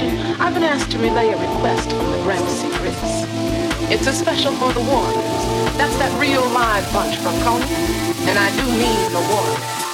[0.00, 3.90] I've been asked to relay a request from the Gramercy Riffs.
[3.90, 5.74] It's a special for the Warriors.
[5.76, 7.66] That's that real live bunch from Coney,
[8.28, 9.87] and I do mean the Warriors.